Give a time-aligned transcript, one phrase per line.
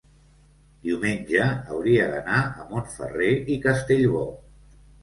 [0.87, 1.45] diumenge
[1.75, 4.27] hauria d'anar a Montferrer i Castellbò.